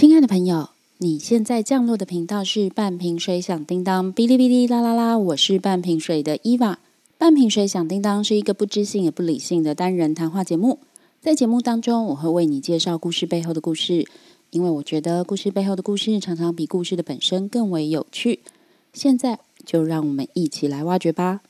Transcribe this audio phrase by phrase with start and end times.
[0.00, 6.78] 亲爱的朋友，你现在降落的频道是半瓶水响叮当，哔哩哔哩啦啦啦，我是半瓶水的伊娃。
[7.18, 10.78] 半瓶水响叮当是一个不知性也不理性的单人谈话节目，
[11.20, 14.06] 在节目当中，我会为你介绍故事背后的故事，
[14.48, 18.40] 因为我觉得故事背后的故事常常比故事的本身更为有趣。
[18.94, 21.42] 现在就让我们一起来挖掘吧！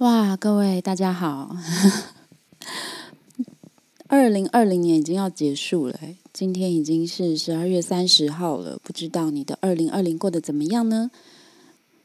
[0.00, 1.56] 哇，各位大家好，
[4.08, 5.98] 二零二零年已经要结束了，
[6.32, 11.10] 今天已经是十二月三十号了，不知道你的二零二零过得怎么样呢？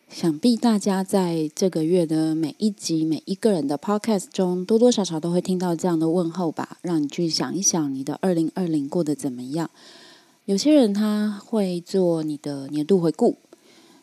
[0.09, 9.69] 想必大家在这个月的每一集、每一个人的 podcast 中，多多少少都会听到这样的问候吧，让你去想一想你的二零二零过得怎么样。
[10.45, 13.37] 有些人他会做你的年度回顾。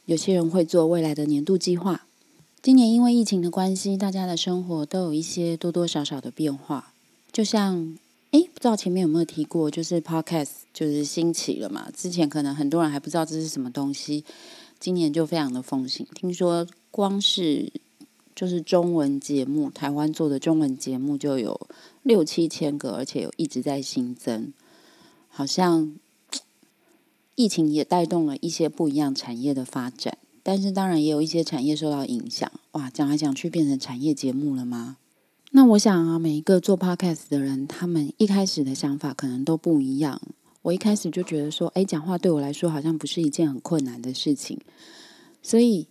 [0.06, 2.06] 有些人会做未来的年度计划。
[2.62, 6.92] 今年因为疫情的关系，大家的生活都有一些多多少少的变化。
[7.38, 7.96] 就像，
[8.32, 11.88] 哎，不知道前面有没有提过，就是 Podcast 就是兴起了嘛。
[11.96, 14.24] 之前可能很多人还不知道这是什么东西，
[14.80, 16.04] 今年就非常的风行。
[16.16, 17.72] 听说光是
[18.34, 21.68] 就是中文节目，台湾做的中文节目就有
[22.02, 24.52] 六七千个，而且有一直在新增，
[25.28, 25.94] 好像。
[27.36, 32.50] 疫情也带动了一些不一样产业的发展，但是当然也有一些产业受到影响。
[32.72, 34.96] 哇，讲来讲去变成产业节目了吗？
[35.50, 40.20] 那我想啊，每一个做 podcast 的人，他们一开始的想法可能都不一样。
[40.60, 44.60] 我一开始就觉得说，哎，讲话对我来说好像不是一件很困难的事情。
[45.42, 45.88] 所以，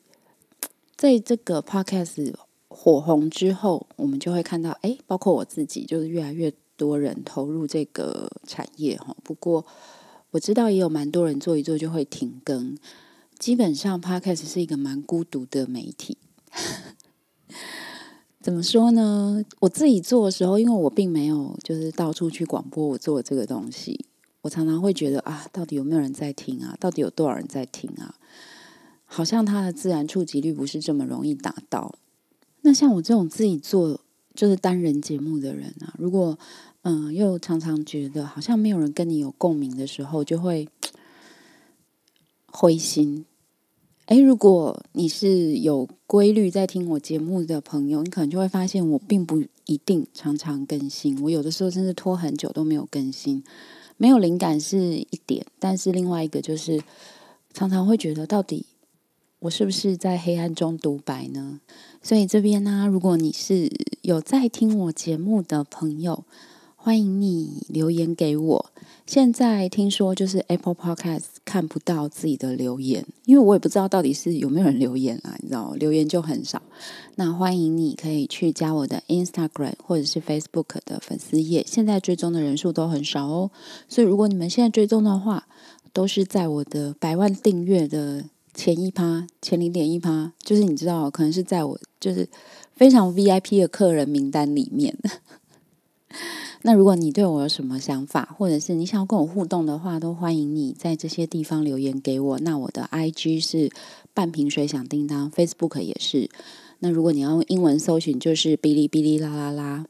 [0.95, 2.35] 在这个 podcast
[2.67, 9.17] 火红之后，我们就会看到，哎，包括我自己，就是越来越多人投入这个产业哈。
[9.23, 9.65] 不过，
[10.31, 12.77] 我知道也有蛮多人做一做就会停更，
[13.39, 16.17] 基本上 Podcast 是一个蛮孤独的媒体。
[18.47, 19.43] 怎么说呢？
[19.59, 24.05] 我自己做的时候，因为我并没有就是到处去广播我做这个东西，
[24.39, 26.73] 我常常会觉得啊，到底有没有人在听啊？
[26.79, 28.15] 到底有多少人在听啊？
[29.03, 31.95] 好像它的自然触及率不是这么容易达到。
[32.61, 33.99] 那像我这种自己做
[34.33, 36.39] 就是单人节目的人啊，如果
[36.83, 40.69] 嗯，又常常觉得好像没有人跟你有共鸣的时候，就会
[42.49, 43.25] 灰心。
[44.07, 51.21] 哎，如果你是有规律在听我节目的朋友，你可能就会发现我并不一定常常更新。
[51.21, 53.43] 我有的时候甚至拖很久都没有更新，
[53.97, 56.81] 没有灵感是一点，但是另外一个就是
[57.53, 58.65] 常常会觉得，到底
[59.39, 61.59] 我是不是在黑暗中独白呢？
[62.01, 63.69] 所以这边呢，如果你是
[64.03, 66.23] 有在听我节目的朋友，
[66.79, 68.71] 欢迎你留言给我。
[69.05, 76.61] 现在听说就是 Apple Podcast 看不到自己的留言，因为我也不知道到底是有没有人留言啊，你知道留言就很少。
[77.15, 83.51] 那欢迎你可以去加我的 Instagram 或者是 Facebook 的粉丝页，现在追踪的人数都很少哦。
[83.89, 85.47] 所以如果你们现在追踪的话，
[85.91, 88.23] 都是在我的百万订阅的
[88.53, 92.29] 前一趴、前零点一趴，就是你知道，可能是在我就是
[92.75, 94.97] 非常 VIP 的客人名单里面。
[96.63, 102.39] 那如果你对我有什么想法，或者是你想要跟我互动的话，都欢迎你在这些地方留言给我。
[102.39, 103.69] 那我的 I G 是
[104.13, 106.29] 半瓶水响叮当，Facebook 也是。
[106.79, 109.85] 那如果你要用英文搜寻，就是哔哩哔哩啦啦啦。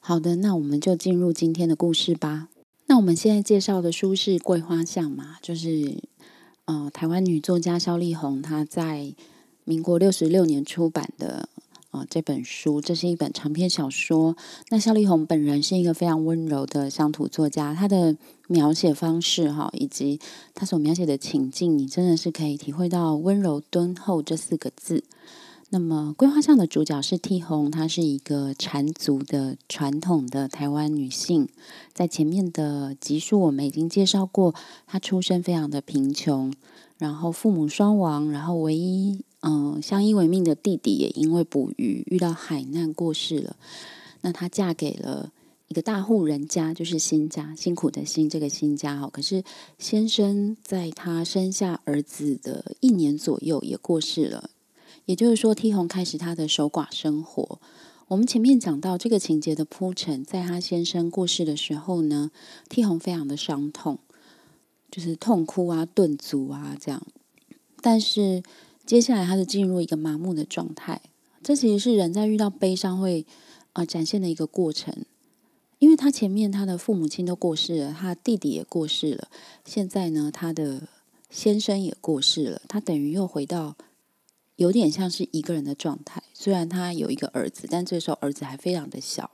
[0.00, 2.48] 好的，那我们就进入今天的故事吧。
[2.86, 5.98] 那我们现在介绍的书是《桂花巷》嘛，就是
[6.64, 9.12] 呃台湾女作家萧丽红她在
[9.64, 11.48] 民国六十六年出版的。
[11.92, 14.34] 啊，这本书这是一本长篇小说。
[14.70, 18.16] 那肖丽红本人是一个非常温柔的乡土作家，她的
[18.48, 20.18] 描写方式哈，以及
[20.54, 25.04] 她所描写的情境，你真的是可以体会到温柔敦厚这四个字。
[25.68, 31.46] 那么，桂花巷的主角是替红，她是一个缠足的传统的台湾女性。
[31.92, 34.54] 在前面的集数，我们已经介绍过，
[34.86, 36.50] 她出身非常的贫穷，
[36.96, 39.20] 然后父母双亡，然后唯一。
[39.44, 43.56] 嗯，相依为命的弟弟也因为捕鱼遇到海难过世了。
[44.20, 45.32] 那她嫁给了
[45.66, 49.10] 一个大户人家，就是新家，辛苦的辛这个新家哦。
[49.12, 49.42] 可是
[49.80, 54.50] 先生在她生下儿子的一年左右也过世了，
[55.06, 57.58] 也就是说，梯红开始她的守寡生活。
[58.06, 62.30] 我们前面讲到这个情节的铺陈，在她先生过世的时候呢，
[62.68, 63.98] 梯红非常的伤痛，
[64.88, 67.04] 就是痛哭啊、顿足啊这样，
[67.80, 68.44] 但是。
[68.84, 71.00] 接下来，他就进入一个麻木的状态。
[71.42, 73.26] 这其实是人在遇到悲伤会
[73.72, 75.04] 呃展现的一个过程。
[75.78, 79.28] 因为他前面他的父母亲都过世了，他弟弟也过世了，
[79.64, 80.88] 现在呢，他的
[81.30, 83.76] 先生也过世了，他等于又回到
[84.56, 86.22] 有点像是一个人的状态。
[86.34, 89.30] 虽然他有一个儿子，但这时候儿子还非常的小。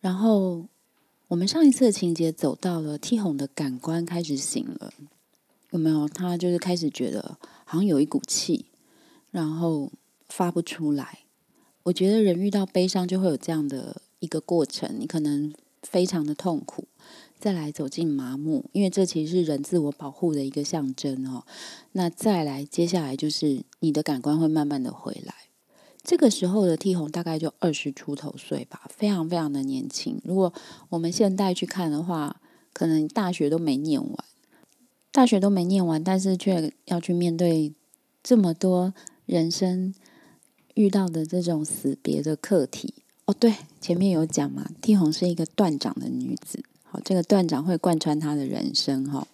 [0.00, 0.66] 然后。
[1.28, 4.92] 我们上一次的情节走到了 T 红的感官开始醒了，
[5.70, 6.06] 有没有？
[6.06, 7.38] 他就是开始觉得
[7.72, 8.66] 好像有一股气，
[9.30, 9.90] 然后
[10.28, 11.20] 发不出来。
[11.84, 15.50] 我觉得人遇到悲伤就会有这样的一个过程，你可能
[15.82, 16.86] 非常的痛苦，
[17.38, 21.46] 再来走进麻木，因为这其实是人自我保护的一个象征哦。
[21.92, 25.34] 那再来，接下来就是你的感官会慢慢的回来。
[26.02, 30.20] 这个时候的 T 红大概就二十出头岁吧，非常非常的年轻。
[30.24, 30.52] 如果
[30.90, 32.38] 我们现代去看的话，
[32.74, 34.24] 可能大学都没念完，
[35.12, 37.74] 大学都没念完，但是却要去面对
[38.22, 38.94] 这么多
[39.26, 39.94] 人生
[40.74, 42.94] 遇到的这种死别的课题。
[43.26, 49.28] 哦，对，前面有讲嘛，T 红是一个断掌的女子，好，这个断掌会贯穿她的人生哈。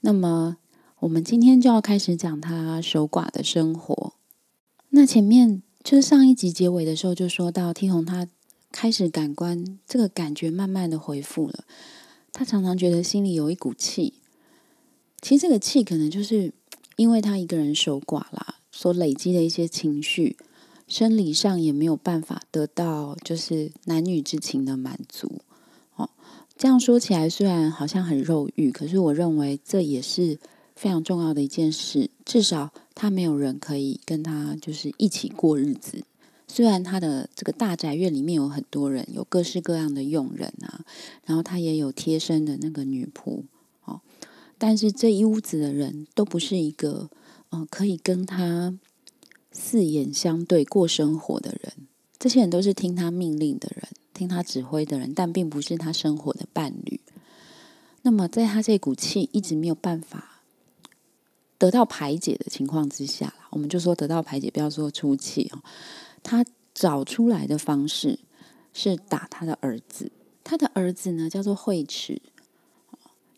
[0.00, 0.56] 那么
[1.00, 4.14] 我们今天就要开始讲她守寡的生活。
[4.90, 8.28] 那前面就是上一集结尾的时候就说到，T 红她
[8.70, 11.64] 开始感官这个感觉慢慢的恢复了。
[12.32, 14.14] 她常常觉得心里有一股气，
[15.20, 16.52] 其实这个气可能就是
[16.96, 20.36] 因为他一个人守寡啦，所累积的一些情绪，
[20.86, 25.40] 生理上也没有办法得到就是男女之情的满足。
[25.96, 26.10] 哦，
[26.56, 30.38] 这样说起来虽然好像很肉欲，可是我认为这也是
[30.74, 32.72] 非常重要的一件事，至少。
[33.00, 36.02] 他没有人可以跟他就是一起过日子。
[36.48, 40.84] 虽然他的这个大宅院里面有很多人，有各式各样的佣人啊，
[41.24, 43.44] 然后他也有贴身的那个女仆，
[44.58, 47.08] 但是这一屋子的人都不是一个
[47.50, 48.76] 呃可以跟他
[49.52, 51.72] 四眼相对过生活的人。
[52.18, 57.00] 这些人都是听他命令的人，听他指挥的人，但并不是他生活的伴侣。
[58.02, 60.42] 那么，在他这股气一直没有办法。
[61.58, 65.58] 得到排解的情况之下我们就说得到排解，不要说出气哦。
[66.22, 68.20] 他找出来的方式
[68.72, 70.12] 是打他的儿子，
[70.44, 72.22] 他的儿子呢叫做惠池，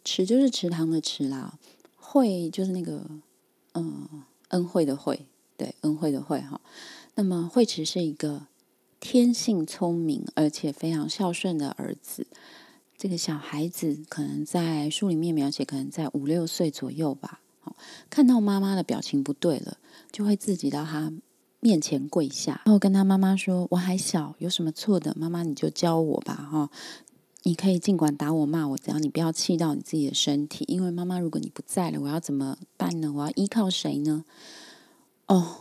[0.05, 1.58] 池就是池塘的池啦，
[1.97, 3.05] 惠就是那个
[3.75, 5.26] 嗯恩惠的惠，
[5.56, 6.61] 对恩惠的惠哈。
[7.14, 8.47] 那么惠池是一个
[8.99, 12.26] 天性聪明而且非常孝顺的儿子。
[12.97, 17.41] 这个小孩子可能在书里面描写，可能在五六岁左右吧。
[18.08, 19.79] 看到妈妈的表情不对了，
[20.11, 21.12] 就会自己到他
[21.61, 26.70] 面前跪下，然后跟他妈妈说：“我还小，有什么错的，妈妈你就教我吧，哈，
[27.42, 30.64] 你可以尽管打我骂我，只要你不要气到你自己的身体。
[30.69, 33.12] 因为妈妈，如果你不在了，我要怎么办呢？
[33.14, 34.25] 我要依靠谁呢？”
[35.26, 35.56] 哦，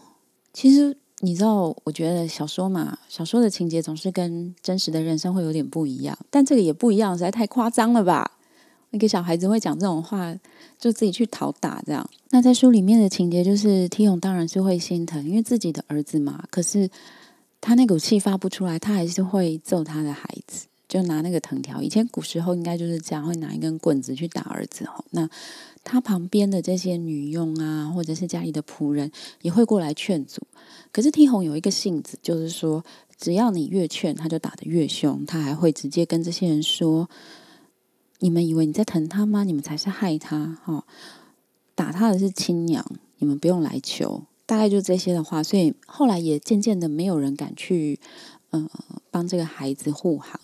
[0.54, 8.32] 其实你知道，我觉得小说嘛，小说的情节总是跟真实的人生会有点不一样，但这个也不一样，实在太夸张了吧？
[8.92, 10.36] 一个小孩子会讲这种话。
[10.80, 12.10] 就自己去讨打这样。
[12.30, 16.42] 那在书里面的情节就是，提勇当然是会心疼，因为自己的儿子嘛。
[16.50, 16.90] 可是
[17.60, 21.82] 他那股气发不出来，他还是会揍他的孩子，就拿那个藤条。
[21.82, 24.86] 以前古时候应该就是这样，会拿一根棍子去打儿子。
[24.86, 25.30] 吼，那
[25.86, 29.10] 他旁边的这些女佣啊，或者是家里的仆人，
[29.42, 30.42] 也会过来劝阻。
[30.92, 32.84] 可是提红有一个性子，就是说，
[33.18, 35.26] 只要你越劝，他就打得越凶。
[35.26, 37.10] 他还会直接跟这些人说。
[38.22, 39.46] 你们以为你在疼他吗？
[39.46, 40.84] 你们才是害他哈！
[41.74, 42.86] 打他的是亲娘，
[43.20, 44.24] 你们不用来求。
[44.46, 47.98] 大概就这些的话，所以后来也渐渐的没有人敢去，
[48.52, 48.70] 呃，
[49.12, 50.40] 帮这个孩子护航。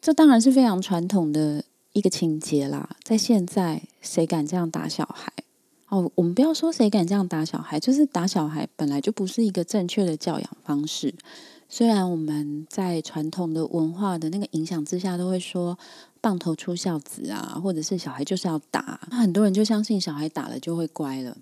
[0.00, 2.96] 这当然是非常传统的一个情节啦。
[3.02, 5.32] 在现在，谁敢这样打小孩？
[5.88, 11.14] 哦，我们不要说谁敢这样打小孩，就是打小孩本来就不是一个正确的教养方式。
[11.68, 15.78] 虽然我们在传统的文化的那个影响之下，都会说。
[16.22, 21.36] 棒头出孝子啊，或者是小孩就是要打，那很多人就相信小孩打了就会乖了。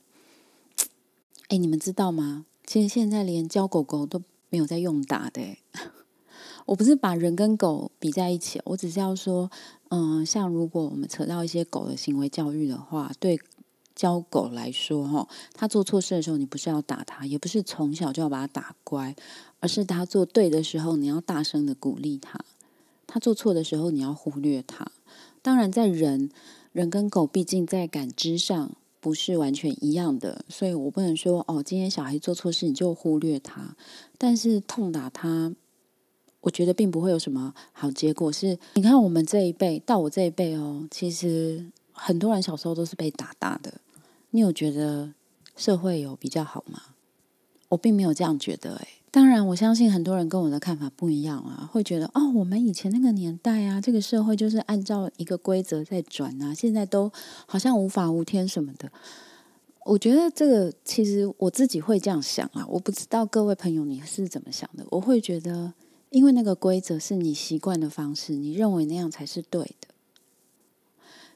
[1.49, 2.47] 哎，你们知道吗？
[2.65, 5.41] 其实现在连教狗狗都没有在用打的。
[6.67, 9.51] 我不是把人跟狗比在一起，我只是要说，
[9.89, 13.41] 嗯，像如果我们扯到一些狗的行为教育的话，对
[13.95, 19.17] 教狗来说，哈，它做错事的时候，你不是要打它，也不是从小就要把它打乖，
[19.61, 22.39] 而是它做对的时候，你要大声的鼓励它。
[23.13, 24.93] 他做错的时候，你要忽略他。
[25.43, 26.31] 当然，在人，
[26.71, 33.75] 人跟狗毕竟在感知上不是完全一样的，所以我不能说哦，今天小孩做错事你就忽略他。
[34.19, 35.55] 但是痛打他，
[36.43, 38.31] 我觉得并不会有什么好结果。
[38.31, 43.81] 是，你看我们这一辈到我这一辈哦，其实很多人小时候都是被打大的。
[44.31, 45.15] 你有觉得
[45.57, 46.83] 社会有比较好吗？
[47.71, 48.89] 我并没有这样觉得，诶。
[49.13, 57.11] 当然，我相信很多人跟我的看法不一样啊，会觉得哦，我们以前那个年代啊，这个社会就是按照一个规则在转啊，现在都
[57.47, 58.91] 好像无法无天什么的。
[59.85, 64.87] 我觉得这个其实我自己会这样想啊，我不知道各位朋友你是怎么想的。
[64.91, 65.73] 我会觉得，
[66.11, 69.89] 因为那个规则是你习惯的方式，你认为那样才是对的。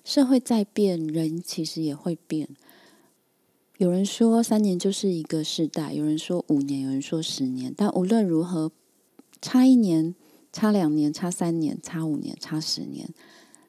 [0.04, 2.48] 社会在变，人其实也会变。
[3.78, 7.74] 有人说三年就是一个世代，有人说五年，有人说十年。
[7.76, 8.70] 但无论如何，
[9.42, 10.14] 差一年、
[10.52, 13.08] 差两年、差三年、差五年、差十年，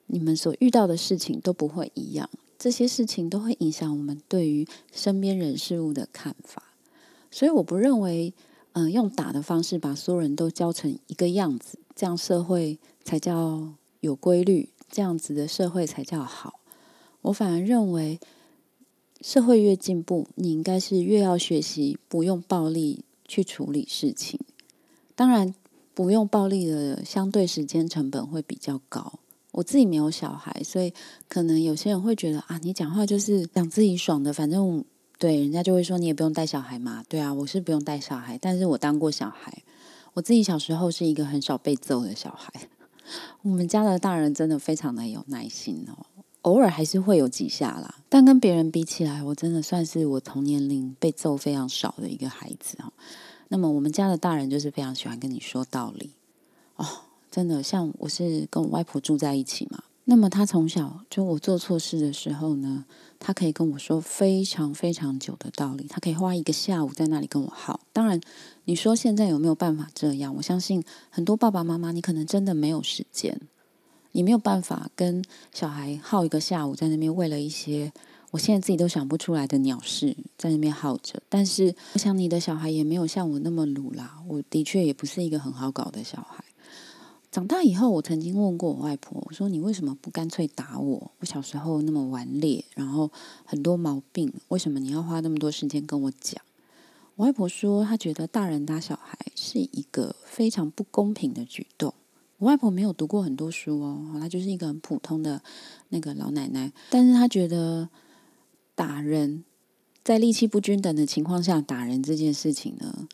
[0.08, 2.30] 你们所遇到的事情都不会一样。
[2.58, 6.64] 这些事情都会影响我们对于身边人事物的看法。
[7.32, 8.34] 所以，我不认为。
[8.78, 13.70] 嗯，用打的方式把所有人都教成一个样子，这样社会才叫
[14.02, 16.60] 有规律，这样子的社会才叫好。
[17.22, 18.20] 我反而认为，
[19.26, 24.40] 社会越进步，你应该是越要学习不用暴力去处理事情。
[25.16, 25.56] 当然，
[25.96, 29.18] 不用暴力的相对时间成本会比较高。
[29.50, 30.94] 我自己没有小孩，所以
[31.28, 34.86] 可能有些人会觉得啊，你讲话就是讲自己爽的，反正。
[35.18, 37.04] 对，人家就会说你也不用带小孩嘛。
[37.10, 39.64] 对啊，我是不用带小孩，但是我当过小孩。
[40.14, 42.54] 我自己小时候是一个很少被揍的小孩。
[43.42, 46.06] 我们家的大人真的非常的有耐心哦，
[46.46, 47.96] 偶尔还是会有几下啦。
[48.08, 52.94] 但跟别人比起来，我真的算是我同年龄被揍非常少的一个孩子哦。
[53.48, 56.12] 那么我们家的大人就是非常喜欢跟你说道理
[56.76, 56.86] 哦，
[57.32, 59.84] 真的，像我是跟我外婆住在一起嘛。
[60.08, 62.86] 那么他从小就我做错事的时候呢，
[63.18, 67.80] 他可以跟我说非常非常久的道理，他可以花一个下午在那里跟我耗。
[67.92, 68.22] 当然，
[68.66, 70.36] 你说现在有没有办法这样？
[70.36, 73.42] 我相信很多爸爸妈妈，你可能真的没有时间，
[74.16, 77.92] 你没有办法跟小孩耗一个下午在那边，为了一些
[78.32, 81.22] 我现在自己都想不出来的鸟事在那边耗着。
[81.28, 86.46] 但是，我想你的小孩也没有像我那么鲁啦，我的确也不是一个很好搞的小孩。
[87.30, 91.12] 长大以后，我曾经问过我外婆：“我说你为什么不干脆打我？
[91.20, 93.12] 我小时候那么顽劣，然后
[93.44, 96.42] 很多毛病，为什么你要花那么多时间跟我讲？”
[97.18, 101.94] 我外婆说：“她觉得大人打小孩是一个非常不公平的举动。”
[102.38, 105.42] 我外婆没有读过很多书哦，她就是一个很普通的
[105.90, 107.90] 那个老奶奶，但是她觉得
[108.76, 109.44] 打人
[110.04, 113.08] 在力气不均等的情况下打人这件事情呢，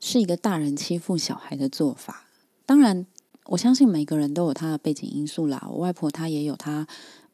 [0.00, 2.26] 是一个大人欺负小孩的做法。
[2.66, 3.06] 当然。
[3.48, 5.68] 我相信每个人都有他的背景因素啦。
[5.70, 6.86] 我外婆她也有她，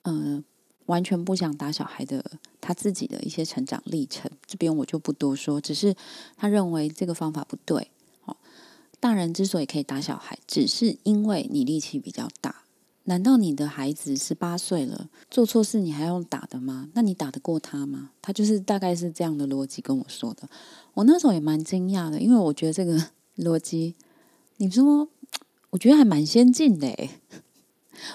[0.02, 0.42] 呃，
[0.86, 4.28] 完全不想打小孩的她自己的一些成长历程。
[4.44, 5.94] 这边我就不多说，只是
[6.36, 7.92] 她认为这个方法不对。
[9.00, 12.62] 大人之所以可以打小孩，只是因为你力气比较大。
[13.04, 16.90] 难道你的孩子十八岁了，做错事你还用打的吗？
[16.94, 18.10] 那你打得过他吗？
[18.22, 20.48] 他就是大概是这样的逻辑跟我说的。
[20.94, 23.02] 我那时候也蛮惊讶的，因为我觉得这个
[23.38, 23.96] 逻辑，
[24.58, 25.08] 你说。
[25.72, 26.92] 我觉得还蛮先进的，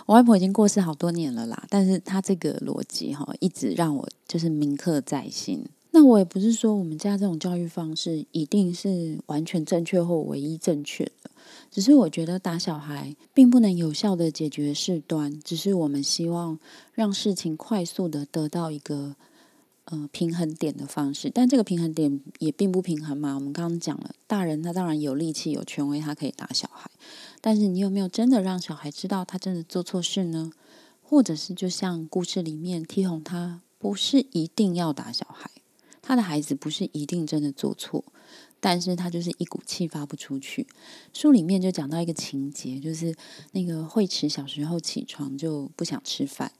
[0.07, 5.65] 我外婆已经过世好多年了啦，但是她这个逻辑哈，一直让我就是铭刻在心。
[5.95, 11.31] 那我也不是说我们家这种教育方式一定是完全正确或唯一正确的，
[11.71, 16.59] 只是我觉得打小孩并不能有效的解决事端，只是我们希望
[16.93, 19.15] 让事情快速的得到一个。
[19.87, 23.35] 呃，平衡点的方式，但这个平衡点也并不平衡嘛。
[23.35, 26.89] 我们刚刚讲了，大人他当然有力气、有权威，他可以打小孩。
[27.39, 30.51] 但是你有没有真的让小孩知道他真的做错事呢？
[31.03, 35.51] 或者是就像故事里面，T 红他不是一定要打小孩，
[36.05, 38.05] 他的孩子不是一定真的做错，
[38.59, 40.67] 但是他就是一股气发不出去。
[41.11, 43.15] 书里面就讲到一个情节，就是
[43.53, 46.51] 那个慧慈小时候起床就不想吃饭，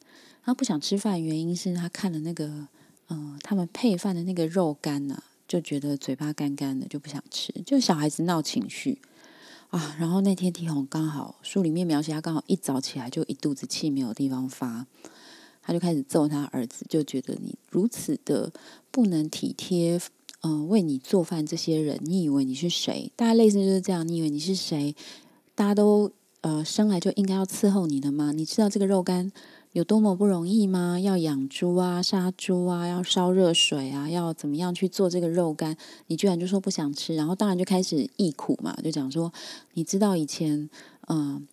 [0.44, 2.68] 他不想吃饭原因是他看了那个。
[3.08, 7.54] 嗯，他们配饭的那个肉干呢，就觉得嘴巴干干的，就不想吃。
[7.64, 9.00] 就小孩子闹情绪
[9.70, 14.88] 啊，然后那天提红刚好书里面描写他刚好一早起来就一肚子气，没有地方发，
[15.66, 18.52] 他就开始揍他儿子，就觉得你如此的
[18.92, 20.00] 不能体贴，
[20.44, 23.12] 嗯，为你做饭这些人，你以为你是谁？
[23.16, 24.96] 大概类似就是这样，你以为你是谁？
[25.56, 28.32] 大家都呃生来就应该要伺候你的吗？
[28.32, 29.32] 你知道这个肉干？
[29.72, 30.98] 有多么不容易吗？
[30.98, 35.76] 要养猪啊，杀猪啊，要烧热水啊，要怎么样去做这个肉干？
[36.08, 39.34] 你居然就说不想吃，然后当然就开始忆苦嘛，就讲说，
[39.74, 40.70] 你知道以前，
[41.10, 41.46] 嗯，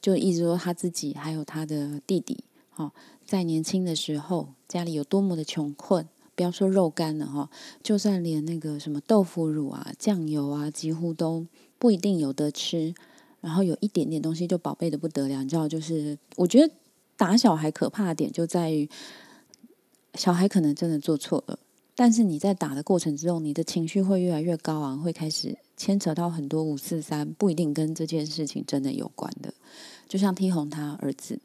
[0.00, 2.92] 就一直说他自己还有他的弟弟，哈，
[3.32, 7.48] 在年轻的时候家里有多么的穷困，不要说肉干了哈，
[7.82, 11.46] 就算连那个什么豆腐乳啊、酱油啊，几乎都
[11.78, 12.94] 不一定有得吃，
[13.40, 16.70] 然后有一点点东西就宝贝的不得了，你知道，就是我觉得。
[17.14, 18.88] 打小孩可怕的点就在于，
[20.14, 21.58] 小孩可能真的做错了，
[21.94, 29.54] 但是你在打的过程之中，你的情绪会越来越高昂，会开始牵扯到很多五四三，不一定跟这件事情真的有关的。
[30.08, 31.38] 就像 T 红他儿子，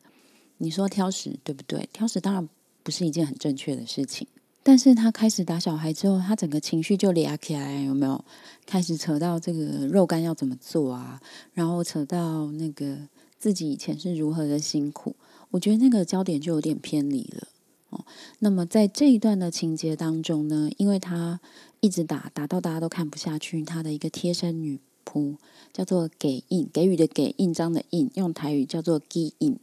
[0.58, 1.88] 你说挑食对不对？
[1.94, 2.50] 挑食当然
[2.84, 4.28] 不是一件很正确的事情，
[4.64, 8.24] 但是他开始打小孩之后，他整个情绪就裂起来，有没有？
[8.66, 11.22] 开始扯到这个肉干要怎么做啊？
[11.54, 12.98] 然后扯到那个
[13.38, 15.16] 自己以前是如何的辛苦，
[15.52, 17.48] 我觉得那个焦点就有点偏离了
[17.92, 18.04] 哦。
[18.40, 21.40] 那么在这一段的情节当中呢，因为他
[21.80, 25.38] 一直打打到大家都看不下去，他的一个贴身女仆
[25.72, 29.58] 叫做给印，给予的给印章的印，用台语叫做给印。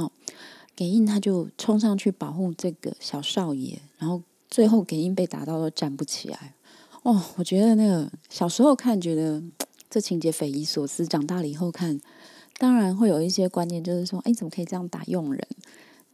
[0.00, 0.12] 好，
[0.74, 6.54] 给印他就冲上去保护这个小少爷，然后最后给印被打到都站不起来。
[7.02, 9.42] 哦，我觉得那个小时候看觉得
[9.90, 12.00] 这情节匪夷所思，长大了以后看，
[12.56, 15.46] 当然会有一些观念，就是说，哎，怎么可以这样打佣人？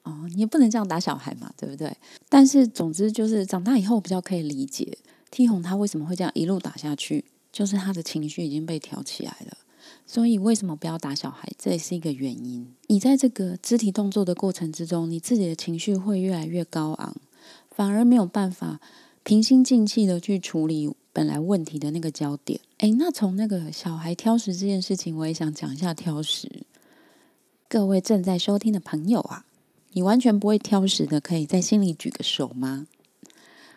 [0.02, 1.96] 哦，你也不能这样打小孩嘛，对不对？
[2.28, 4.98] 但是总之就是长大以后比较可以理解
[5.30, 9.56] T 红他为什么会这样一路打下去，就是他的情绪已经被挑起来了。
[10.06, 11.50] 所以为什么不要打小孩？
[11.58, 12.72] 这也是一个原因。
[12.86, 17.16] 你在这个肢体动作的过程之中，你自己的情绪会越来越高昂，
[17.70, 18.80] 反而没有办法。
[19.24, 22.60] 平心静气的去处理本来问题的那个焦点。
[22.78, 26.62] 哎，那从那个小孩挑食这件事情，我也想讲一下挑食。
[27.68, 29.44] 各位正在收听的朋友啊，
[29.94, 32.86] 你完全不会挑食的，可以在心里举个手吗？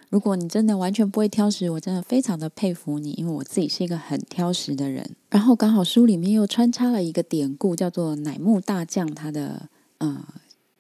[0.09, 5.15] 如果你真的完全不会挑食，我真的非常的佩服你，因为我自己是一个很挑食的人。
[5.29, 10.25] 然后刚好书里面又穿插了一个典故，叫做乃木大将他的呃。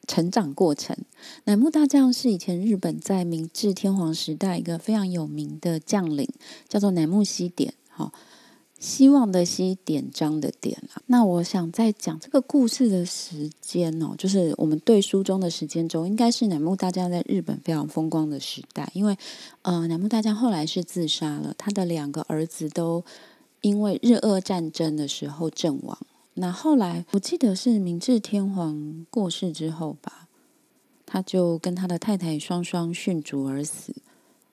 [0.07, 0.97] 成长过程，
[1.43, 6.27] 乃木大将是以前日本在明治天皇时代一个非常有名的将领，
[6.67, 7.75] 叫做乃木希典。
[7.87, 8.11] 好，
[8.79, 11.01] 希望的希，典章的典啊。
[11.07, 18.89] 那我想在讲这个故事的时间哦，就是我们对书中的时间轴，应该是乃木大将在日本非常风光的时代。
[18.93, 19.17] 因为
[19.63, 23.03] 呃，乃木大将后来是自杀了，他的两个儿子都
[23.59, 25.97] 因为日俄战争的时候阵亡。
[26.35, 30.29] 那后来，我记得是明治天皇过世之后吧，
[31.05, 33.93] 他就跟他的太太双双殉主而死。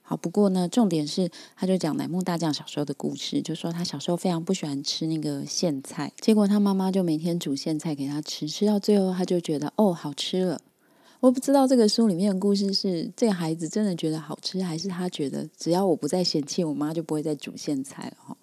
[0.08, 10.60] 好，不过呢，重点是，他就讲乃木大将小时候的故事，就说他小时候非常不喜欢吃那个苋菜，结果他妈妈就每天煮苋菜给他吃，吃到最后他就觉得哦，好吃了。
[11.18, 18.36] 我不知道这个书里面的故事是这个孩子真的觉得好吃，还是他觉得只要我不再嫌弃我妈，就不会再煮苋菜了哈。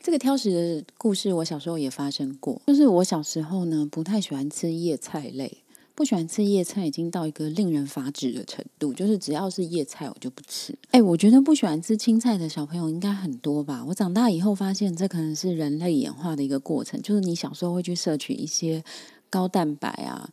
[0.00, 2.60] 这个挑食的故事，我小时候也发生过。
[2.66, 5.63] 就是我小时候呢，不太喜欢吃叶菜类，
[5.94, 8.92] 不喜欢吃叶菜已经到一个令人发指的程度。
[8.92, 10.76] 就是只要是叶菜，我就不吃。
[10.90, 13.84] 哎，我觉得不喜欢吃青菜的小朋友应该很多吧？
[13.86, 17.00] 我长大以后发现，这可能是人类演化的一个过程。
[17.00, 18.82] 就是你小时候会去摄取一些
[19.30, 20.28] 高蛋白啊。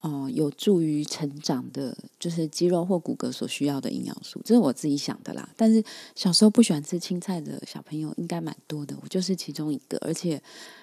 [0.00, 5.48] 哦，有助于成长的，就是肌肉或骨骼所需要的营养素，这是我自己想的啦。
[5.56, 5.82] 但是
[6.14, 10.42] 小时候不喜欢吃青菜的小朋友应该蛮多的，我就是其中一个，而且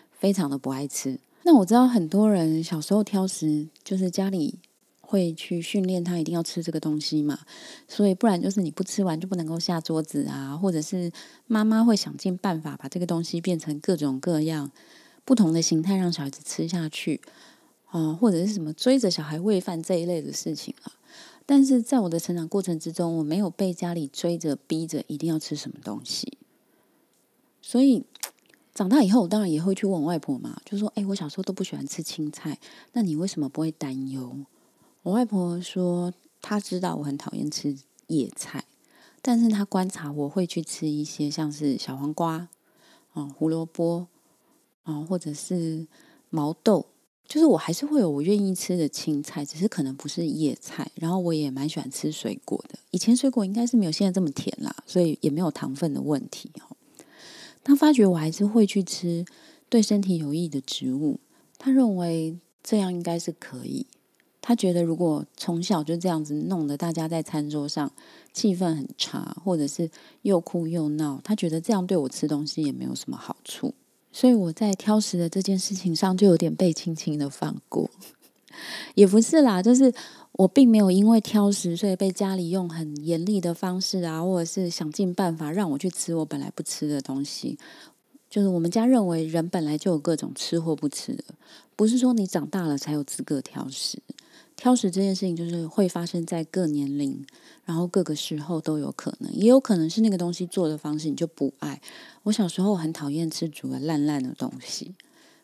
[0.09, 1.19] 非常的不爱吃。
[1.43, 4.59] 那我知道很多人小时候挑食，就是家里
[4.99, 7.39] 会去训练他一定要吃这个东西嘛，
[7.87, 11.11] 所以不然就是你不吃完就不能够下桌子啊，或者是
[11.47, 14.71] 妈妈会想尽办法把这个东西变成各种各样
[15.25, 17.21] 不同的形态，让小孩子吃下去。
[17.87, 20.93] 啊，或者是什么追着小孩喂饭这一类的事情啊，
[21.45, 26.37] 但是在我的成长过程之中，我没有被家里追着逼着一定要吃什么东西，
[27.61, 28.05] 所以
[28.73, 32.57] 长大以后，我当然也会去问外婆嘛，就说：“哎，我小时候都不喜欢吃青菜，
[32.93, 34.35] 那你为什么不会担忧？”
[35.03, 38.63] 我外婆说：“她知道我很讨厌吃野菜，
[39.21, 42.47] 但是她观察我会去吃一些像是小黄瓜
[43.13, 44.07] 啊、胡萝卜
[44.83, 45.87] 啊，或者是
[46.29, 46.85] 毛豆。”
[47.27, 50.91] 就是我还是会有我愿意吃的青菜，只是可能不是叶菜。
[50.95, 56.75] 然后我也蛮喜欢吃水果的，以前水果应该是没有现在这么甜啦，所以也没有糖分的问题哦。
[57.63, 59.25] 他发觉我还是会去吃
[59.69, 61.19] 对身体有益的植物，
[61.57, 63.85] 他认为这样应该是可以。
[64.43, 67.91] 他觉得如果从小就这样子弄得大家在餐桌上
[68.33, 69.89] 气氛很差，或者是
[70.23, 73.75] 又哭又闹，他觉得这样对我吃东西也没有什么好处。
[74.11, 77.89] 所以我在挑食的这件事情上就有点被轻轻的放过，
[78.95, 79.93] 也不是啦，就是
[80.41, 87.59] 我并没有因为挑食，所以被家里用很严厉的方式啊，或者是想尽办法让我去吃我本来不吃的东西。
[88.27, 91.23] 就是我们家认为人本来就有各种吃或不吃的，
[91.75, 94.01] 不是说你长大了才有资格挑食。
[94.55, 97.23] 挑食这件事情就是会发生在各年龄，
[97.63, 101.79] 然后各个时候都有可能，也有可能是那个东西做的方式你就不爱。
[102.23, 104.95] 我小时候很讨厌吃煮的烂烂的东西，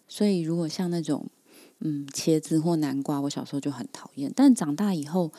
[0.08, 1.28] 所以如果像那种
[1.80, 4.32] 嗯茄子或南瓜，我小时候就很讨厌。
[4.36, 5.32] 但长大以后，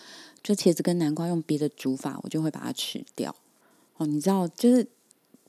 [0.43, 3.35] 就茄子跟南瓜用别的煮法，我就会把它吃掉。
[3.97, 4.87] 哦，你知道，就是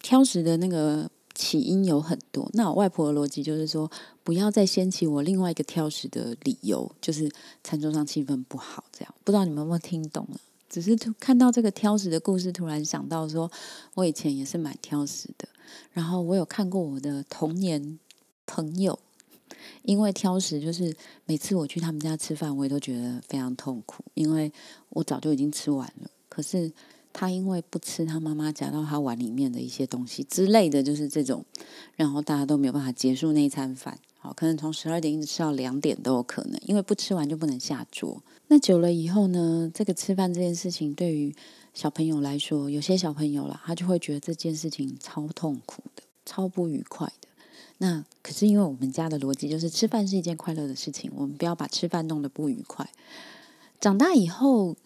[0.02, 1.10] 挑食的那个。
[1.36, 3.90] 起因有很多，那我外婆的逻辑就是说，
[4.26, 7.32] 不要再掀起我另外一个挑食的理由，就是
[7.64, 8.84] 餐桌上气氛不好。
[8.92, 10.42] 这样不知道你们有没有听懂了？
[10.70, 13.50] 只是看到这个挑食的故事，突然想到说，
[13.94, 15.48] 我以前也是蛮挑食的。
[15.94, 17.98] 然后我有看过我的童年
[18.46, 19.00] 朋友，
[19.84, 20.96] 因为挑食，就是
[21.26, 24.52] 每次我去他们家吃饭，我也都觉得非常痛苦，因为
[24.90, 26.10] 我早就已经吃完了。
[26.28, 26.72] 可是
[27.12, 31.44] 他因为不吃他妈妈夹到他碗里面的一些东西之类的，就是这种，
[31.96, 33.98] 然后大家都没有办法结束那一餐饭。
[34.22, 38.22] 好，可能从十二点一直吃到两点都有可能，因为不吃完就不能下桌。
[38.48, 41.34] 那久了以后呢，这个吃饭这件事情对于
[41.74, 47.29] 小朋友来说，有些小朋友啦，他就会觉得这件事情超痛苦的，超不愉快的。
[47.80, 52.88] 那可是因为我们家的逻辑就是吃饭是一件快乐的事情，我们不要把吃饭弄得不愉快。
[53.82, 54.78] 长大以后。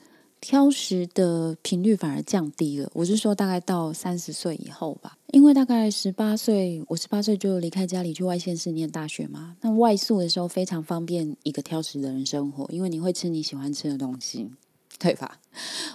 [0.46, 2.92] 挑食的频率反而降低了。
[2.94, 9.56] 我是说，大概到三十岁以后吧，因为大概十八岁，我十八岁就离开家里去外县市念大学嘛。
[9.62, 14.52] 那外宿的时候非常方便一个挑食的人生活，因为你会吃你喜欢吃的东西，
[15.00, 15.40] 对吧？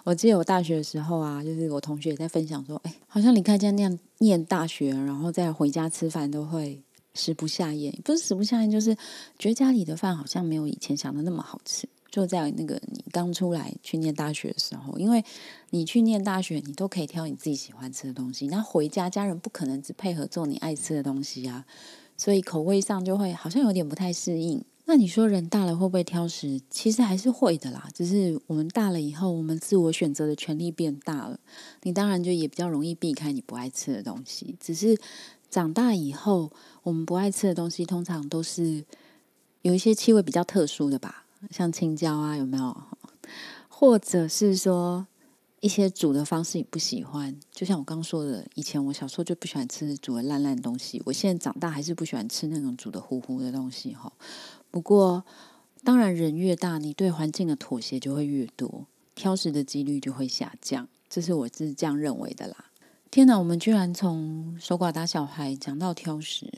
[0.04, 6.80] 我记得我大学的时候啊，就是我同学也在分享说，哎，好像离开家那样念大学，然后再回家吃饭都会
[7.18, 8.94] 食不下咽，不是食不下咽，就是
[9.38, 11.88] 觉得家里的饭好像没有以前想的那么好吃。
[12.10, 15.22] 就在那个你刚出来去念大学的时候，因为
[15.70, 18.46] 你去念大学，你都可以挑你自己喜欢吃的东西。
[18.46, 21.66] 那回家，家人不可能只配合做你爱吃的东西啊，
[22.16, 24.64] 所以口味上就会好像有点不太适应。
[24.86, 26.58] 那你说人大了会不会挑食？
[26.70, 31.38] 其实还是会的啦，只是我们大了以后，我们自我选择的权利变大了，
[31.82, 34.56] 你当然就也比较容易避开你不爱吃的东西。
[34.58, 34.98] 只是
[35.50, 36.50] 长大以后，
[36.82, 38.84] 我们不爱吃的东西，通常都是
[39.62, 41.24] 有一些气味比较特殊的吧。
[41.50, 42.76] 像青椒啊，有没有？
[43.68, 45.06] 或者是说
[45.60, 47.38] 一些煮的方式你不喜欢？
[47.52, 54.12] 就像我刚说的，以前我小时候就不喜欢吃煮的烂烂的东西，我现在长大还是不喜欢吃那种煮的糊糊的东西哈。
[54.70, 55.24] 不过，
[55.84, 62.56] 当然人越大，你对环境的妥协就会越多，挑食的几率就会下降，这是我是这样认为的啦。
[63.10, 66.52] 天哪，我们居然从守寡打小孩讲到挑食。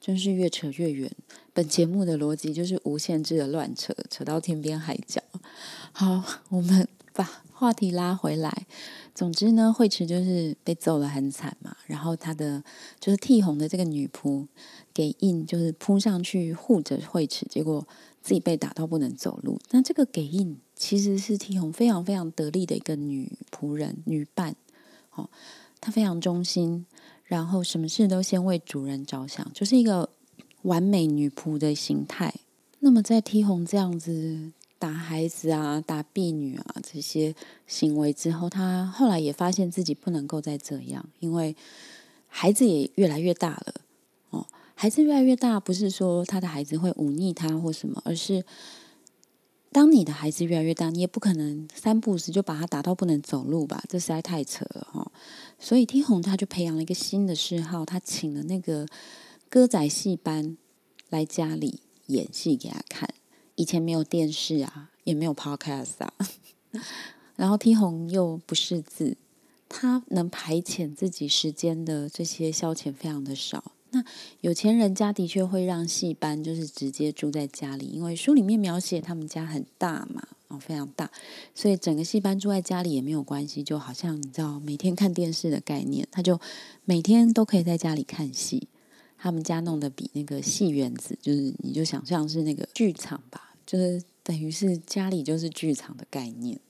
[0.00, 1.10] 真是越扯越远。
[1.52, 5.20] 本节目的逻辑就是无限制的乱扯，扯到天边海角。
[5.92, 8.66] 好，我们把话题拉回来。
[9.12, 11.76] 总之呢，慧池就是被揍的很惨嘛。
[11.86, 12.62] 然后他的
[13.00, 14.46] 就是替红的这个女仆
[14.94, 17.86] 给印，就是扑上去护着慧池，结果
[18.22, 19.58] 自己被打到不能走路。
[19.72, 24.54] 那这个给印其实是替红非常非常得力的一个女仆人、女伴。
[25.80, 26.84] 她非常忠心。
[27.24, 30.08] 然后什么事都先为主人着想，就是一个
[30.62, 32.32] 完美女仆的形态。
[32.78, 37.34] 那么在 T 红这样子打孩子啊、打婢女啊这些
[37.66, 41.54] 行为之后，她后来也发现自己不能够再这样，因为
[42.28, 43.74] 孩子也越来越大了。
[44.30, 48.42] 哦，孩子越来越大，不是说他的孩子会忤逆他或什么，而是。
[49.78, 53.80] 当你的孩子越来越大，你也不可能三步时就把他打到不能走路吧？
[53.88, 55.12] 这实在太扯了哈！
[55.60, 58.88] 所以天红他就培养了一个新的嗜好，他请了那个
[59.48, 60.58] 歌仔戏班
[61.10, 63.08] 来家里演戏给他看。
[63.54, 66.12] 以前没有电视啊，也没有 Podcast 啊，
[67.36, 69.16] 然后天红又不识字，
[69.68, 73.70] 他能排遣自己时间的这些消遣非常的少。
[73.90, 74.04] 那
[74.40, 81.10] 有钱人家的确会让戏班就是直接住在家里，因为书里面描写他们家很大嘛，哦非常大，
[81.54, 86.38] 所以整个戏班住在家里也没有关系，就好像你知道每天看电视的概念，他就
[86.84, 88.68] 每天都可以在家里看戏。
[89.20, 96.60] 他们家弄得比那个戏园子，就是你就想象是那个剧场吧，就是等于是家里就是剧场的概念。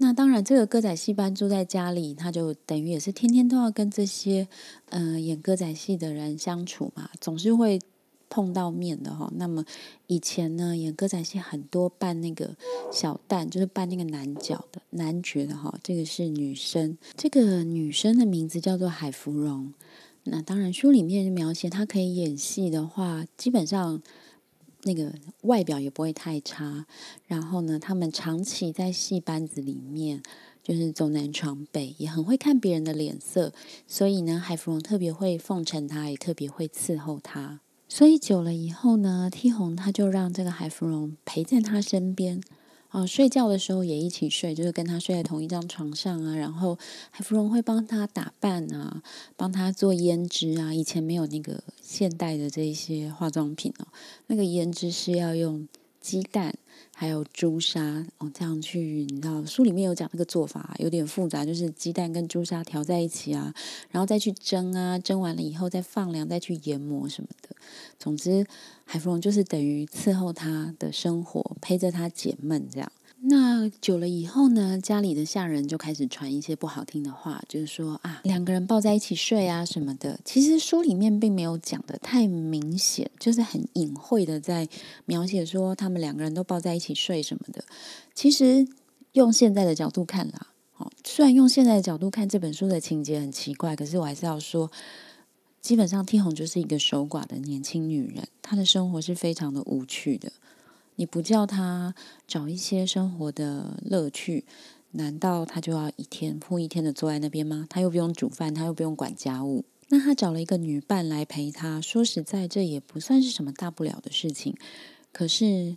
[0.00, 4.46] 那当然，这个歌仔戏班住在家里，他就等于也是天天都要跟这些
[4.90, 7.80] 嗯演歌仔戏的人相处嘛，总是会
[8.30, 9.28] 碰到面的哈。
[9.34, 9.64] 那么
[10.06, 12.54] 以前呢，演歌仔戏很多扮那个
[12.92, 15.76] 小旦，就是扮那个男角的男角的哈。
[15.82, 19.74] 这个是女生，这个女生的名字叫做海芙蓉。
[20.22, 24.00] 那当然，书里面描写她可以演戏的话，基本上。
[24.88, 26.86] 那个外表也不会太差，
[27.26, 30.22] 然后呢，他们长期在戏班子里面
[30.62, 33.52] 就是走南闯北，也很会看别人的脸色，
[33.86, 37.60] 所以呢，海芙蓉特别会奉承他，也特别会伺候他。
[37.86, 42.40] 所以久了以后呢，T 红他就让这个海芙蓉陪在他身边。
[42.90, 46.34] 哦，睡觉的时候也一起睡，就是跟他睡在同一张床上啊。
[46.34, 46.78] 然后
[47.10, 49.02] 海芙蓉会帮他打扮啊，
[49.36, 50.72] 帮他做胭脂啊。
[50.72, 53.88] 以前没有那个现代的这一些化妆品哦，
[54.28, 55.68] 那个胭脂是要用
[56.08, 56.54] 鸡蛋
[56.94, 63.52] 还有朱砂哦这样去，你知道书里面有讲那个做法有点复杂，就是鸡蛋跟朱砂调在一起啊，
[63.90, 67.54] 然后再去蒸啊，蒸完了以后再放凉，再去研磨什么的。
[67.98, 68.46] 总之。
[68.90, 72.90] 海芙蓉就是等于伺候他的生活，陪着他解闷这样。
[73.20, 80.20] 那久了以后呢，家里的下人就开始传一些不好听的话，就是说啊，两个人抱在一起睡啊什么的。
[80.24, 84.68] 其实书里面并没有讲的太明显，就是很隐晦的在
[85.04, 87.64] 描写说他们两个人都抱在一起睡什么的。
[88.14, 88.66] 其实
[89.12, 94.70] 用现在的角度看啦，哦，虽然用现在的角度看这本书的情节很奇怪，可是我还是要说，
[95.60, 100.30] 基本上天红就是一个守寡的年轻女人，她的生活是非常的无趣的。
[100.98, 101.94] 你不叫他
[102.26, 104.44] 找一些生活的乐趣，
[104.90, 107.66] 难道他就要一天复一天的坐在那边吗？
[107.70, 109.64] 他又不用煮饭，他又不用管家务。
[109.90, 114.56] 那他找了一个女伴来陪他，说实在，这也不算是什么大不了的事情。
[115.12, 115.76] 可是，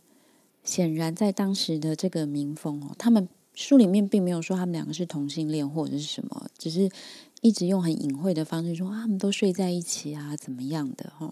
[0.64, 6.90] 显然在当时的这个民风哦，他们书里面并没有说他们两个是同性恋或者是什么，只是
[7.42, 11.32] 一直用很隐晦的方式说啊，他们都睡在一起啊，怎么样的哈？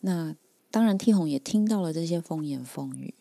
[0.00, 0.34] 那。
[0.72, 3.12] 当然，T 红也听到了这些风言风语。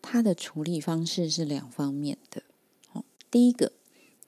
[0.00, 2.44] 他的处理方式是两方面的。
[2.92, 3.72] 哦，第一个，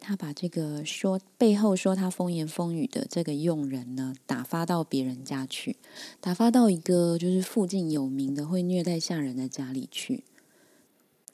[0.01, 5.77] 他把这个说背后说他风言风语的这个佣人呢，打发到别人家去，
[6.21, 10.25] 打发到一个就是附近有名的会虐待下人的家里去，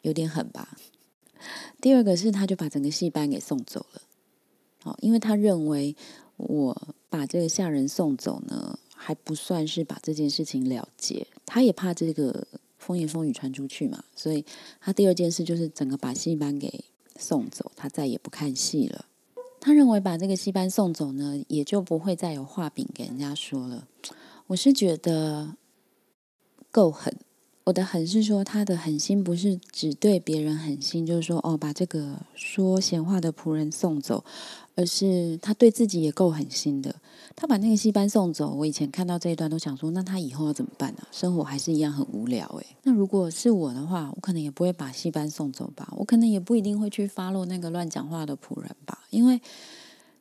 [0.02, 0.76] 有点狠吧？
[1.80, 4.02] 第二个是，他就把整个戏班给送走了。
[4.84, 5.96] 哦，因为他认为
[6.36, 8.78] 我把这个下人送走呢。
[9.07, 12.45] 还不算是把这件事情了结，他也怕这个
[12.77, 14.45] 风言风语传出去嘛，所以
[14.81, 16.85] 他第二件事就是整个把戏班给
[17.16, 19.05] 送走，他再也不看戏了。
[19.61, 23.87] 他认为把这个戏班送走呢，也就不会再有画饼给人家说了。
[24.49, 25.55] 我是觉得
[26.73, 27.16] 够狠，
[27.66, 34.24] 我的狠是说他的狠心不是只对别人狠心，就是说哦把这个说闲话的仆人送走，
[34.76, 36.94] 而是他对自己也够狠心的。
[37.35, 41.02] 他把那个戏班送走，我以前看到这一段都想说，那他以后要怎么办呢？
[41.11, 42.66] 生活还是一样很无聊诶。
[42.85, 49.40] 那如果是我的话，我可能也不会把戏班送走吧，我可能也不一定会去发落那个乱讲话的仆人吧，因为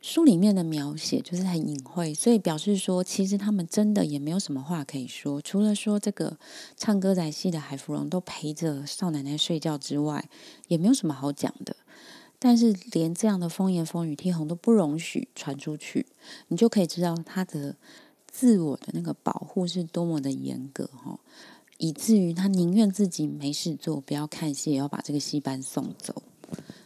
[0.07, 6.37] 书里面的描写就是很隐晦，所以表示说，其实他们真的也没有什么话可以说，除了说这个
[6.77, 10.29] 唱歌仔戏的海芙蓉都陪着少奶奶睡觉之外，
[10.67, 11.75] 也没有什么好讲的。
[12.37, 16.05] 但是连这样的风言风语，天虹都不容许传出去，
[16.49, 17.75] 你就可以知道他的
[18.27, 21.19] 自我的那个保护是多么的严格哈，
[21.79, 26.21] 以至于他宁愿自己没事做，不要看戏，也要把这个戏班送走。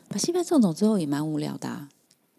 [0.07, 1.89] 把戏班送走之后也蛮无聊的。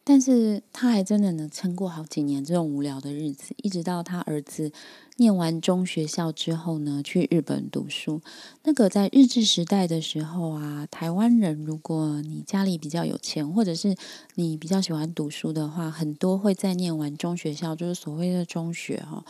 [0.03, 4.73] 但是他还真的能撑过好几年这种无聊的日子，一直到他儿子
[5.19, 8.21] 念完中学校之后呢，去日本读书。
[8.65, 13.95] 那个在日治时代的时候啊，台湾人如果你家里比较有钱，或者是
[14.35, 19.23] 你比较喜欢读书的话，很多会在念完中学校，就是所谓的中学哈，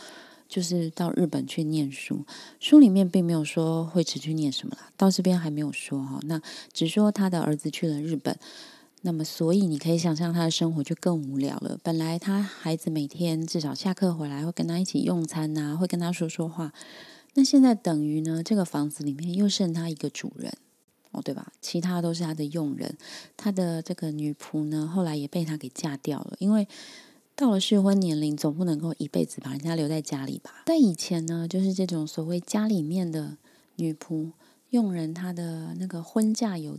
[0.47, 2.25] 就是到日本去念书。
[2.59, 6.41] 书里面并没有说会持续念什么啦，到这边还没有说哈，那
[6.73, 8.39] 只说他的儿子去了日本。
[9.03, 11.79] 那么，所以你可以想象他的生活就更无聊了。
[11.81, 16.71] 本来他孩子每天至少下课回来会跟他一起用餐呐，会跟他说说话。
[17.33, 20.53] 那现在等于呢，这个房子里面又剩他一个主人
[21.09, 21.51] 哦，对吧？
[21.61, 22.95] 其他都是他的佣人。
[23.35, 26.35] 他的这个女仆呢，后来也被他给嫁掉了。
[26.37, 26.67] 因为
[27.35, 30.61] 到了适婚年龄，总不能够一辈子把人家留在家里吧？
[30.67, 33.37] 在以前呢，就是这种所谓家里面的
[33.77, 34.33] 女仆
[34.69, 36.77] 佣人，她的那个婚嫁有。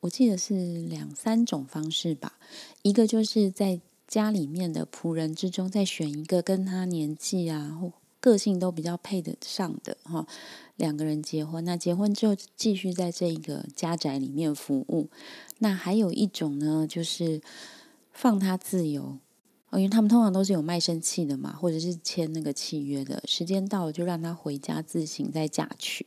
[0.00, 2.38] 我记得是两三种方式吧，
[2.82, 10.26] 一个就是在家里面的仆人之中再选一个跟他年纪啊或个性都比较配得上的哈，
[10.76, 15.08] 两个人结婚，那结婚之后继续在这一个家宅里面服务。
[15.58, 17.40] 那还有一种呢，就是
[18.12, 19.18] 放他自由。
[19.72, 26.06] 因为他们通常都是有卖身契的嘛，或者是签那个契约的，时间到了就让他回家自行再嫁娶。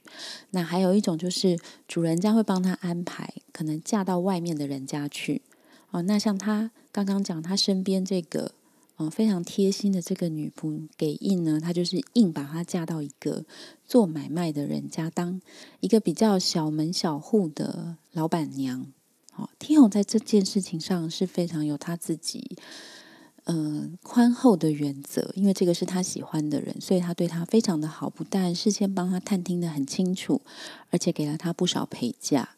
[0.49, 5.43] 那还有一种就是主人家会帮他安排，可能嫁到外面的人家去。
[5.91, 8.53] 哦，那像他刚刚讲，他身边这个
[8.97, 13.45] 嗯非常贴心的这个女仆给印呢，他就是硬把她嫁到一个
[13.85, 15.39] 做买卖的人家，当
[15.81, 18.87] 一个比较小门小户的老板娘。
[19.35, 22.57] 哦，天虹在这件事情上是非常有他自己。
[23.53, 30.41] 嗯，宽厚的原则，因为这个是他喜欢的人，所以他对他非常的好，不但事先帮他探听的很清楚，
[30.89, 32.51] 而且给了他不少陪嫁。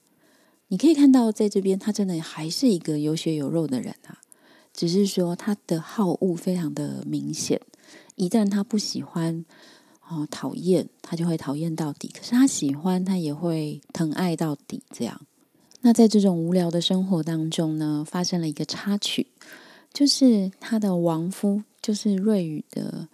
[0.67, 4.21] 你可以看到，在这边他真的还是一个有血有肉的人啊，
[4.71, 7.60] 只是说他的好恶非常的明显。
[8.13, 9.43] 一旦他不喜欢
[10.08, 14.84] 哦，讨厌他就会讨厌到底；可是他喜欢，他也会疼爱到底。
[14.91, 15.19] 这样，
[15.82, 19.25] 那在这种无聊的生活当中呢，发生了一个插曲。
[19.93, 23.08] 就是他的亡夫，就是瑞宇的，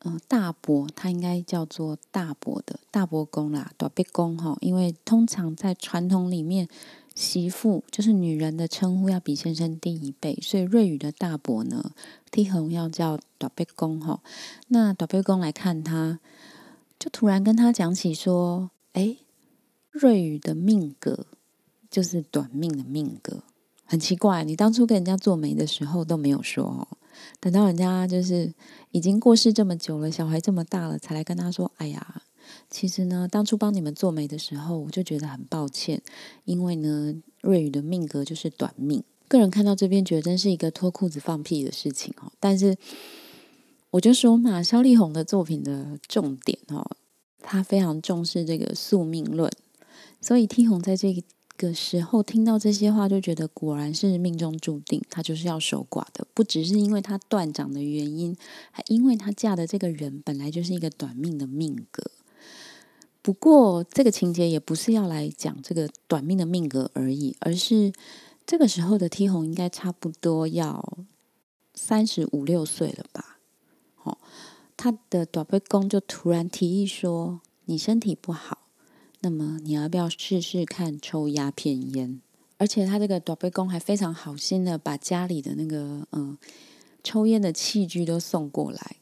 [0.00, 4.56] 呃大伯，他应该叫做大伯的大伯公啦，大伯公哈。
[4.60, 6.68] 因为通常在传统里面，
[7.14, 11.92] 媳妇就是女人的称呼要比先生低一辈，所以瑞宇的大伯呢，
[12.30, 14.20] 梯红要叫大伯公哈。
[14.68, 16.20] 那大伯公来看他，
[16.98, 19.16] 就突然跟他讲起说：“哎，
[19.90, 21.26] 瑞宇的命格
[21.90, 23.42] 就是短命的命格。”
[23.90, 26.86] 很奇怪，你当初跟人家做媒的时候都没有说哦，
[27.40, 28.52] 等到人家就是
[28.90, 32.22] 已经过世这么久了，小孩这么大了，才来跟他说：“哎呀，
[32.68, 36.02] 其实呢，当初帮你们做媒的时候，我就觉得很抱歉，
[36.44, 39.02] 因为呢，瑞宇的命格就是短命。
[39.26, 42.30] 个人看到这边，觉得真是一个脱裤子放屁的事情哦。
[42.38, 42.76] 但是
[43.88, 46.90] 我就说嘛，肖丽红的作品的重点哦，
[47.40, 49.50] 他非常重视这个宿命论，
[50.20, 51.24] 所以 T 红在这
[51.58, 51.74] 个。
[51.74, 56.26] 时候听到这些话，就觉得果然是命中注定，她就是要守寡的。
[56.32, 58.36] 不只是因为她断掌的原因，
[58.70, 62.10] 还因为她嫁的这个人本来就是一个短命的命格。
[63.20, 67.92] 不过，这个情节也不是要来讲这个短命的命格而已，而是
[68.46, 70.98] 这个时候的 T 红应该差不多要
[71.74, 73.38] 三十五六岁了吧？
[74.04, 74.18] 哦，
[74.76, 78.67] 他的短背公就突然提议说：“你身体不好。”
[79.20, 82.20] 那么你要不要试试看抽鸦片烟？
[82.56, 86.36] 而且他这个短背公还非常好心的把家里的那个嗯
[87.04, 88.96] 抽烟的器具都送过来。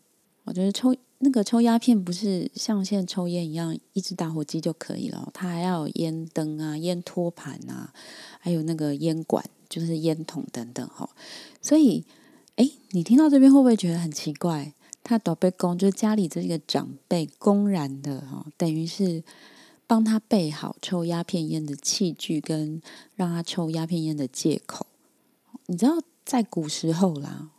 [0.45, 7.93] 我觉得抽那个抽鸦片不是像现在抽烟一样一支打火机就可以了，他还要有烟灯啊、烟托盘啊，
[8.39, 11.09] 还有那个烟管，就是烟筒等等哈。
[11.61, 12.05] 所以，
[12.57, 14.73] 哎，你听到这边会不会觉得很奇怪？
[15.03, 19.23] 他短背公就是家里这个长辈公然的哈，等于是。
[19.87, 22.81] 帮他备好抽鸦片烟的器具，跟
[23.15, 24.87] 让他抽鸦片烟的借口。
[25.67, 27.51] 你知道，在古时候啦，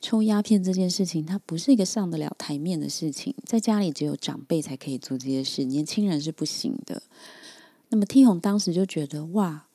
[0.00, 7.02] 抽鸦片这件事情，它不是一个上得了台面的事情，在家里只有长辈才可以做这些事，年轻人是不行的。
[7.90, 9.66] 那么 T 红当时就觉得，哇，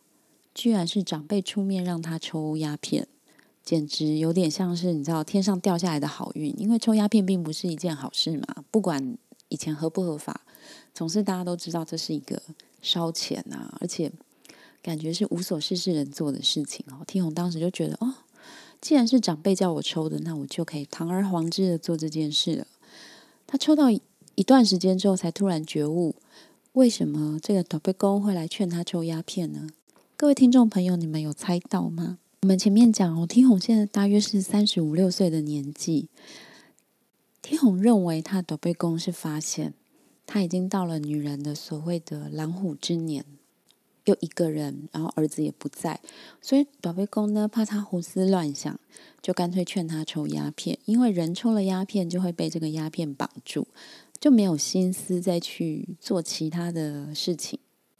[0.54, 3.08] 居然是长辈出面让他抽鸦片，
[3.64, 6.54] 简直有点像是你知道天上掉下来的好运。
[6.60, 9.16] 因为抽鸦片并不是一件好事嘛，不管
[9.50, 10.42] 以前合不合法。
[11.00, 12.42] 总是大家都知道这是一个
[12.82, 14.12] 烧钱啊，而且
[14.82, 17.06] 感觉是无所事事人做的事情哦。
[17.08, 18.16] 天红当时就觉得，哦，
[18.82, 22.68] 既然是长辈叫我抽的，那我就可以堂而皇之的做这件事了。
[23.48, 26.16] 他抽到一段时间之后，才突然觉悟，
[26.74, 29.70] 为什么这个短背公会来劝他抽鸦片呢？
[30.18, 32.18] 各位听众朋友，你们有猜到吗？
[32.42, 36.10] 我们前面讲哦，天红现在大约是三十五六岁的年纪，
[37.42, 39.74] 天红认为他的短背公是发现。
[40.32, 43.26] 他已经到了女人的所谓的狼虎之年，
[44.06, 46.00] 又一个人，然后儿子也不在，
[46.40, 48.80] 所以宝贝公呢怕他胡思乱想，
[49.24, 53.68] 就干脆劝他抽鸦片，因为人抽了鸦片就会被这个鸦片绑住，
[54.20, 57.60] 就没有心思再去做其他的事情。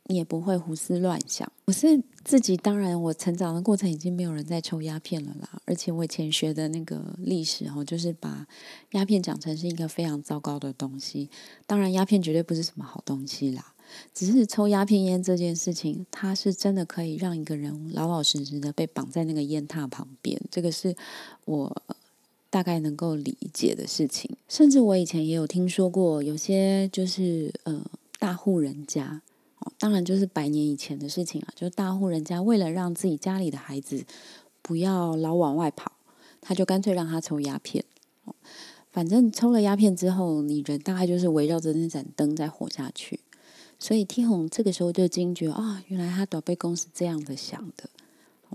[0.10, 1.50] 你也不会胡思乱想。
[1.66, 5.62] 我是自己，当然我成长的过程已经没有人在抽鸦片了啦。
[5.66, 8.48] 而且我以前学的那个历史哦，就是把
[8.94, 11.30] 鸦片讲成是一个非常糟糕的东西。
[11.68, 13.76] 当然，鸦片绝对不是什么好东西啦。
[14.12, 20.42] 只是抽鸦片烟这件事情，它是真的可以让一个人老老实实的被绑在那个烟榻旁边。
[20.50, 20.96] 这个是
[21.46, 21.84] 我
[22.50, 24.36] 大概能够理解的事情。
[24.48, 27.86] 甚至我以前也有听说过，有些就是呃
[28.18, 29.22] 大户人家。
[29.78, 31.48] 当然，就是百年以前的事情了。
[31.56, 34.06] 就是大户人家为了让自己家里的孩子
[34.62, 35.92] 不要老往外跑，
[36.42, 37.84] 他就干脆让他抽鸦片。
[38.92, 43.20] 反正抽了鸦片之后，你人大概就是围绕着那盏灯在活下去。
[43.78, 47.90] 所以天红这个时候就惊觉啊，原来他短背公是这样的想的，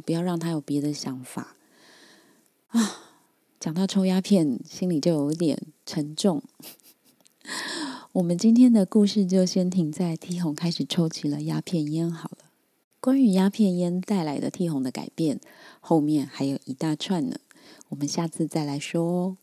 [0.05, 1.57] 不要让他有别的想法
[2.68, 3.00] 啊。
[3.59, 6.42] 讲到抽鸦片，心里就有点沉重。
[8.14, 12.44] 我们今天的故事就先停在 T 红开始抽起了鸦片烟好了。
[13.00, 15.40] 关于鸦片烟带来的 T 红的改变，
[15.81, 17.38] 后面还有一大串呢，
[17.88, 19.37] 我们下次再来说哦。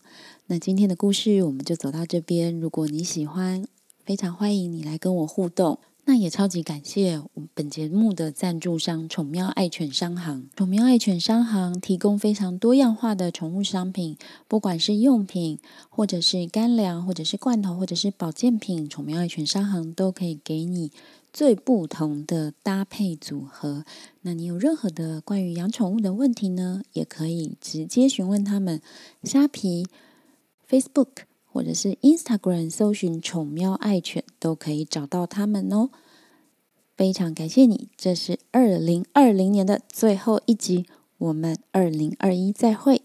[0.46, 2.58] 那今天的故事我们就走到这边。
[2.58, 3.68] 如果你喜欢，
[4.06, 5.78] 非常欢迎你来跟我互动。
[6.06, 10.50] 那也超级感谢我们本节目的赞助商宠喵爱犬商行。
[10.56, 15.60] 宠喵爱犬商行提供非常多样化的宠物商品，不管是用品，
[15.90, 20.92] 或者是干粮，或者是罐头，或者是保健品，宠喵爱犬商行都可以给你
[21.32, 23.86] 最不同的搭配组合。
[24.22, 28.82] 那你有任何的关于养宠物的问题呢，也可以直接询问他们。
[29.24, 29.86] 虾皮、
[30.68, 31.31] Facebook。
[31.52, 35.90] 或者是 Instagram 搜寻“宠喵爱犬”都可以找到他们哦。
[36.96, 40.86] 非常感谢你，这是二零二零年的最后一集，
[41.18, 43.02] 我们二零二一再会。